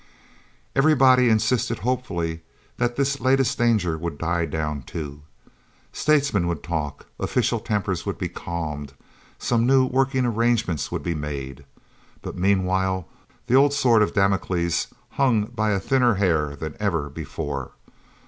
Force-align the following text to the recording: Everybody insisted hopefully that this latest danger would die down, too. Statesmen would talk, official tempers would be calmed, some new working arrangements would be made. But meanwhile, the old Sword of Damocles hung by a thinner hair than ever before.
Everybody 0.75 1.29
insisted 1.29 1.77
hopefully 1.85 2.41
that 2.77 2.95
this 2.95 3.19
latest 3.19 3.59
danger 3.59 3.99
would 3.99 4.17
die 4.17 4.45
down, 4.47 4.81
too. 4.81 5.21
Statesmen 5.93 6.47
would 6.47 6.63
talk, 6.63 7.05
official 7.19 7.59
tempers 7.59 8.03
would 8.03 8.17
be 8.17 8.27
calmed, 8.27 8.93
some 9.37 9.67
new 9.67 9.85
working 9.85 10.25
arrangements 10.25 10.91
would 10.91 11.03
be 11.03 11.13
made. 11.13 11.65
But 12.23 12.35
meanwhile, 12.35 13.07
the 13.45 13.53
old 13.55 13.73
Sword 13.73 14.01
of 14.01 14.15
Damocles 14.15 14.87
hung 15.21 15.45
by 15.45 15.69
a 15.69 15.79
thinner 15.79 16.15
hair 16.15 16.55
than 16.55 16.75
ever 16.79 17.07
before. 17.07 17.73